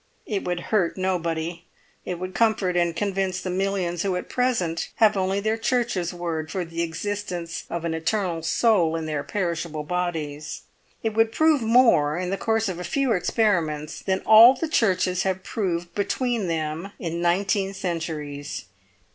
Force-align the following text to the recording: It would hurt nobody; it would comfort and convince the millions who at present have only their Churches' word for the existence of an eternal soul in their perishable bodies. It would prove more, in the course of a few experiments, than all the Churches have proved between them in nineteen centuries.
It 0.25 0.43
would 0.45 0.59
hurt 0.71 0.97
nobody; 0.97 1.65
it 2.05 2.17
would 2.17 2.33
comfort 2.33 2.75
and 2.75 2.95
convince 2.95 3.39
the 3.39 3.51
millions 3.51 4.01
who 4.01 4.15
at 4.15 4.29
present 4.29 4.89
have 4.95 5.15
only 5.15 5.39
their 5.39 5.57
Churches' 5.57 6.11
word 6.11 6.49
for 6.49 6.65
the 6.65 6.81
existence 6.81 7.65
of 7.69 7.85
an 7.85 7.93
eternal 7.93 8.41
soul 8.41 8.95
in 8.95 9.05
their 9.05 9.21
perishable 9.23 9.83
bodies. 9.83 10.63
It 11.03 11.13
would 11.13 11.31
prove 11.31 11.61
more, 11.61 12.17
in 12.17 12.31
the 12.31 12.35
course 12.37 12.67
of 12.67 12.79
a 12.79 12.83
few 12.83 13.11
experiments, 13.11 14.01
than 14.01 14.21
all 14.25 14.55
the 14.55 14.67
Churches 14.67 15.21
have 15.21 15.43
proved 15.43 15.93
between 15.93 16.47
them 16.47 16.93
in 16.97 17.21
nineteen 17.21 17.71
centuries. 17.71 18.65